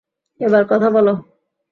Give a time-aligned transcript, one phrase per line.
[0.39, 1.13] এবার কথা বলো।